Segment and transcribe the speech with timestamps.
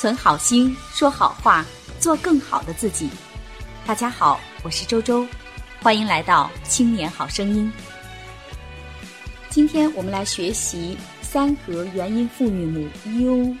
[0.00, 1.66] 存好心，说好话，
[1.98, 3.10] 做更好的自己。
[3.84, 5.26] 大家好，我是周周，
[5.82, 7.68] 欢迎来到青年好声音。
[9.50, 13.56] 今天我们来学习三合元音复韵母 u。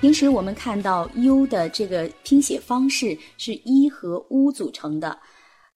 [0.00, 5.16] 平时我们看到 u 的这个拼写方式是一和 u 组成的，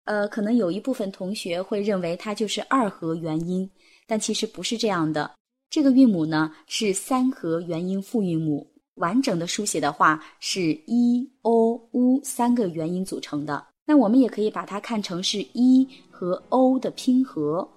[0.07, 3.71] 呃，可能有一部分同学会认为它就是二合元音，
[4.09, 5.31] 但其实不是这样的。
[5.71, 8.69] 这个韵母呢是三合元音复韵母，
[9.01, 13.67] 完整的书写的话是一 o u 三个元音组成的。
[13.85, 17.69] 那我们也可以把它看成是一和 o 的拼合。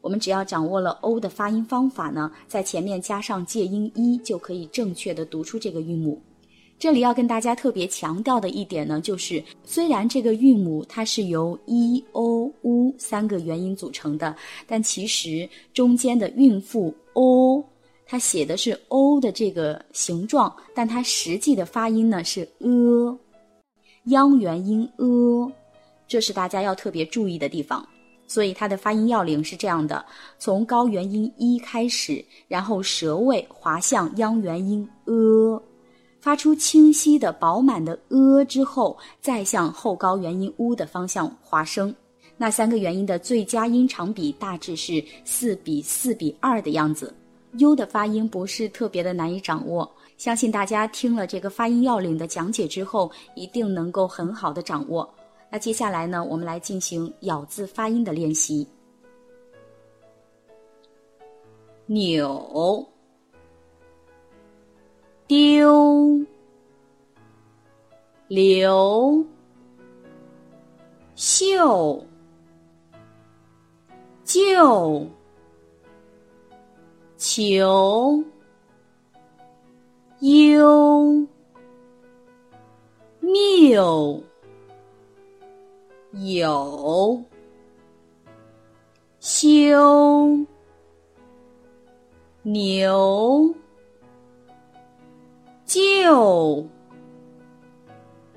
[0.00, 6.20] 我们只要掌握了 o 的发音方法呢，在前面加上介音一，就可以正确的读出这个韵母。
[6.78, 14.34] 这里要跟大家特别强调的一点呢，就是虽然这个韵母它是由 i o u 三个元音组成的，
[14.66, 17.62] 但其实中间的韵腹 o，
[18.10, 23.16] 它写的是 o 的这个形状，但它实际的发音呢是 e，
[24.06, 25.52] 央元音 e，
[26.08, 27.86] 这是大家要特别注意的地方。
[28.26, 30.04] 所以它的发音要领是这样的：
[30.40, 35.62] 从高元音一开始，然后舌位滑向央元音 e。
[36.20, 41.94] 发出清晰的、饱满的 “e” 之后，再向后高元音 “u” 的方向滑升。
[42.36, 47.14] 那三个元音的最佳音长比大致是四比四比二的样子。
[47.52, 55.08] “U” 的发音不是特别的难以掌握，相信大家听了这个发音要领的讲解之后，一定能够很好的掌握。
[55.50, 58.66] 那接下来呢，我们来进行咬字发音的练习。
[61.86, 62.86] 扭。
[65.26, 66.26] 丢，
[68.26, 69.24] 留，
[71.14, 72.04] 秀，
[74.24, 75.06] 就，
[77.20, 78.24] 求，
[80.20, 81.26] 优，
[83.20, 84.22] 谬，
[86.12, 87.22] 有，
[89.20, 90.46] 修，
[92.42, 93.54] 牛。
[95.66, 96.66] 就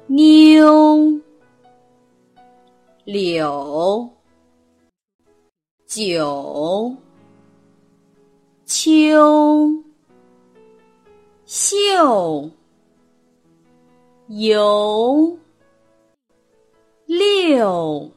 [0.06, 1.20] 妞
[3.06, 4.08] 柳
[5.88, 6.96] 九
[8.76, 9.72] 秋
[11.46, 12.50] 秀
[14.30, 15.38] 游
[17.06, 18.10] 六。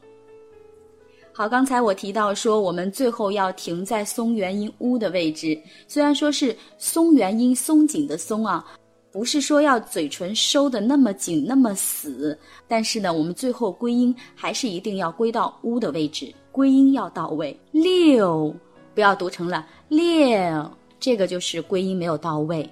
[1.31, 5.55] 好，刚才我提到说，我们最后要停在松元音 u 的位置，
[5.87, 8.65] 虽然说是松元音松紧的松啊。
[9.09, 12.37] 不是说要嘴唇收的那么紧那么死，
[12.67, 17.57] 但是呢，我们最后归音还是一定要归到 u 的位置，归音要到位。
[17.71, 18.53] 六，
[18.97, 22.67] 不要读成了六，这个就是归音没有到位。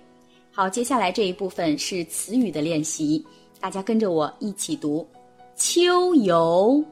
[0.51, 3.23] 好，接下来这一部分是词语的练习，
[3.59, 5.07] 大家跟着我一起读：
[5.55, 6.83] 秋游、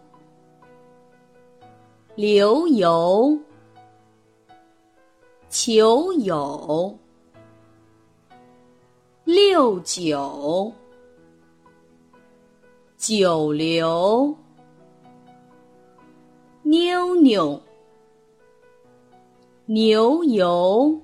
[2.13, 3.35] 流游、
[5.49, 6.95] 求友。
[9.23, 10.71] 六九
[12.99, 14.37] 九流
[16.61, 17.59] 妞妞
[19.73, 21.01] 牛油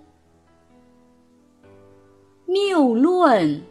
[2.46, 3.64] 谬论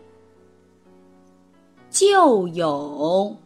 [1.88, 3.36] 旧友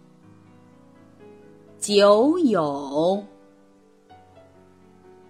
[1.78, 3.22] 酒友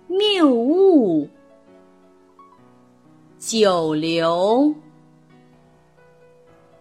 [0.06, 1.28] 谬误
[3.40, 4.72] 久留。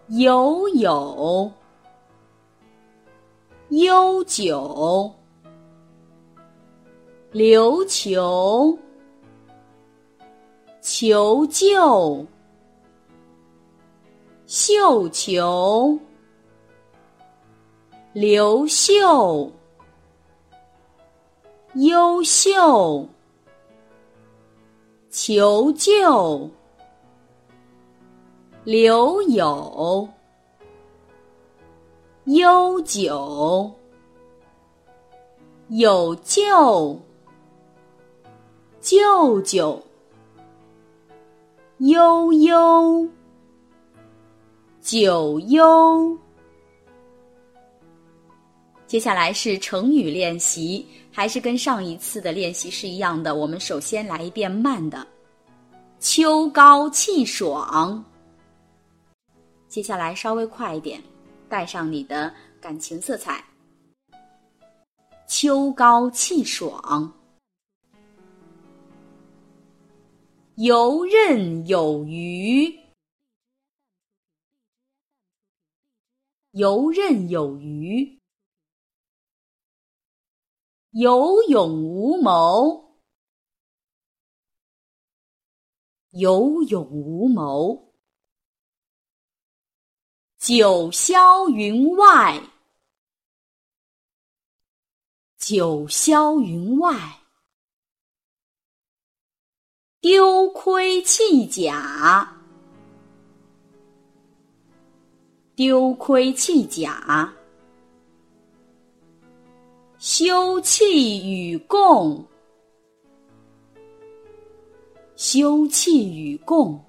[0.06, 1.50] 有有，
[3.70, 5.12] 悠久，
[7.32, 8.78] 琉球，
[10.82, 12.26] 求救，
[14.48, 15.96] 绣球，
[18.12, 19.52] 刘秀，
[21.74, 23.08] 优秀，
[25.08, 26.50] 求救。
[28.64, 30.08] 留有，
[32.24, 33.72] 悠久，
[35.68, 37.00] 有救，
[38.80, 39.80] 舅舅，
[41.78, 43.08] 悠悠，
[44.80, 46.16] 九幽。
[48.86, 53.34] 接下来是成语练习，还是跟上一次的练习是一样的。
[53.34, 55.04] 我们首先来一遍慢的，
[55.98, 58.04] 秋高气爽。
[59.66, 61.02] 接下来稍微快一点，
[61.48, 63.42] 带上你的感情色彩。
[65.26, 67.10] 秋高气爽，
[70.56, 72.82] 游刃有余。
[76.50, 78.20] 游刃有余，
[80.90, 83.00] 有勇无谋，
[86.10, 87.94] 有勇无谋，
[90.36, 92.38] 九霄云外，
[95.38, 97.21] 九霄云外，
[100.02, 102.28] 丢盔弃甲。
[105.54, 107.32] 丢盔弃甲，
[109.98, 112.26] 休戚与共，
[115.14, 116.84] 休戚与共。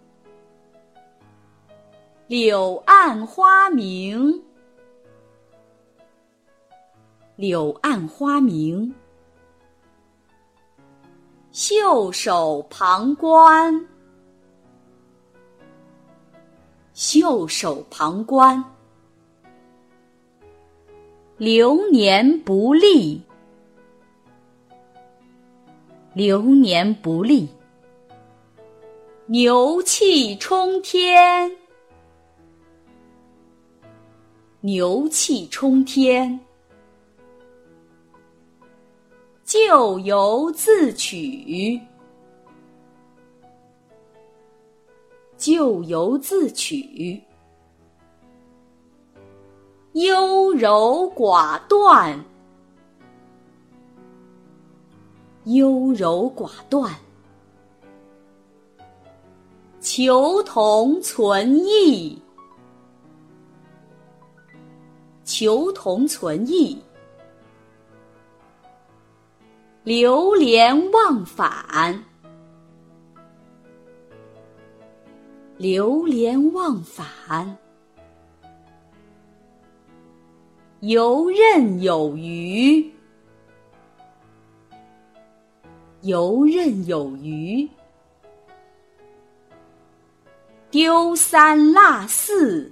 [2.26, 4.44] 柳暗花明，
[7.36, 8.92] 柳暗花明。
[11.54, 13.88] 袖手旁观。
[16.96, 18.64] 袖手旁观，
[21.38, 23.22] 流年不利，
[26.14, 27.48] 流年不利，
[29.28, 31.56] 牛气冲天，
[34.62, 36.40] 牛气冲天，
[39.54, 41.80] 咎由自取。
[45.38, 47.22] 咎由自取，
[49.92, 52.26] 优柔寡断，
[55.44, 56.92] 优柔寡断，
[59.80, 62.20] 求同存异，
[65.24, 66.82] 求同存异，
[69.84, 72.04] 流连忘返。
[75.58, 77.58] 流连忘返，
[80.82, 82.92] 游刃有余，
[86.02, 87.70] 游刃有余，
[90.70, 92.70] 丢三落四，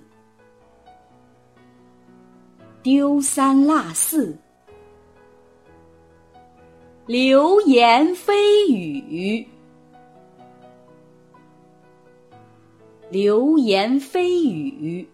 [2.83, 4.35] 丢三落四，
[7.11, 8.31] 流言蜚
[8.73, 9.45] 语。
[13.09, 15.05] 流言蜚语。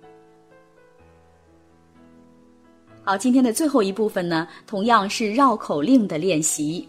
[3.04, 6.88] 好，今天的最后一部分呢，同样是绕口令的练习。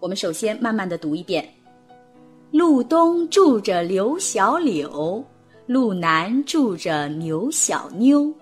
[0.00, 1.48] 我们首先慢慢的读一遍：
[2.50, 5.24] 路东住着刘小柳，
[5.66, 8.34] 路南住着牛小妞。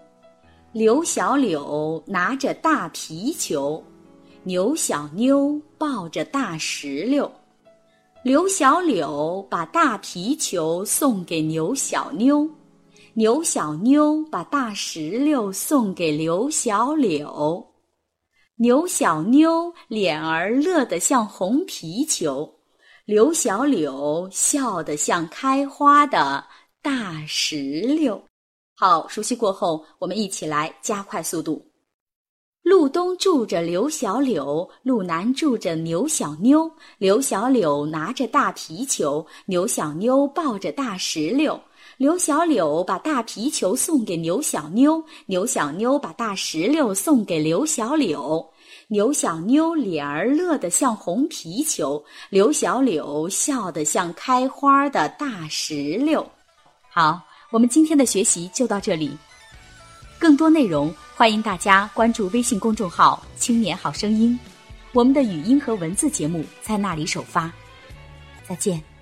[0.73, 3.85] 刘小柳拿着大皮球，
[4.45, 7.31] 牛小妞抱着大石榴。
[8.23, 12.49] 刘小柳把大皮球送给牛小妞，
[13.15, 17.67] 牛小妞把大石榴送给刘小柳，
[18.57, 22.53] 牛小妞脸儿乐得像红皮球，
[23.05, 26.45] 刘小柳笑得像开花的
[26.81, 28.21] 大石榴。
[28.75, 31.68] 好，熟悉过后，我们一起来加快速度。
[32.69, 36.71] 路东住着刘小柳，路南住着牛小妞。
[36.99, 41.59] 刘小柳拿着大皮球，牛小妞抱着大石榴。
[41.97, 48.47] 刘小柳把大皮球送给牛小妞，牛小妞把大石榴送给刘小柳。
[48.89, 56.25] 牛小妞脸儿乐得像红皮球，刘小柳笑得像开花的大石榴。
[56.91, 57.19] 好，
[57.51, 59.17] 我们今天的学习就到这里，
[60.19, 60.95] 更多内容。
[61.15, 64.39] 欢迎大家关注微信公众号“青年好声音”，
[64.95, 67.51] 我们的语音和文字节目在那里首发。
[68.47, 68.98] 再见。